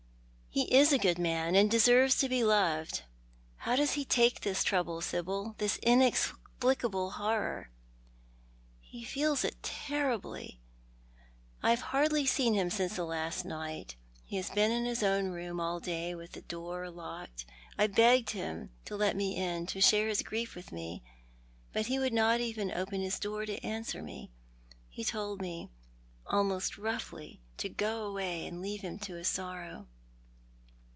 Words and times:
"He 0.61 0.69
is 0.75 0.91
a 0.91 0.97
good 0.97 1.17
man, 1.17 1.55
and 1.55 1.71
deserves 1.71 2.17
to 2.19 2.27
be 2.27 2.43
loved. 2.43 3.03
How 3.59 3.77
does 3.77 3.93
he 3.93 4.03
take 4.03 4.41
this 4.41 4.65
trouble, 4.65 4.99
Sibyl— 4.99 5.55
this 5.59 5.77
inexplicable 5.77 7.11
horror?" 7.11 7.71
"He 8.91 9.05
feels 9.05 9.45
it 9.45 9.63
terribly. 9.63 10.59
I 11.63 11.69
have 11.69 11.79
hardly 11.79 12.25
seen 12.25 12.53
him 12.53 12.69
since 12.69 12.97
last 12.97 13.45
night. 13.45 13.95
He 14.25 14.35
has 14.35 14.49
been 14.49 14.73
in 14.73 14.83
his 14.83 15.03
own 15.03 15.29
room 15.29 15.61
all 15.61 15.79
day 15.79 16.13
with 16.15 16.33
the 16.33 16.41
door 16.41 16.89
locked. 16.89 17.45
I 17.77 17.87
begged 17.87 18.31
him 18.31 18.71
to 18.83 18.97
let 18.97 19.15
me 19.15 19.37
in, 19.37 19.67
to 19.67 19.79
share 19.79 20.09
his 20.09 20.21
grief 20.21 20.53
with 20.53 20.73
me; 20.73 21.01
but 21.71 21.85
he 21.85 21.97
would 21.97 22.11
not 22.13 22.41
even 22.41 22.71
open 22.73 22.99
his 22.99 23.19
door 23.21 23.45
to 23.45 23.63
answer 23.65 24.03
me. 24.03 24.31
He 24.89 25.05
told 25.05 25.39
me— 25.39 25.69
almost 26.27 26.77
roughly— 26.77 27.39
to 27.55 27.69
go 27.69 28.05
away 28.05 28.45
and 28.45 28.61
leave 28.61 28.81
him 28.81 28.99
to 28.99 29.13
his 29.15 29.29
sorrow. 29.29 29.87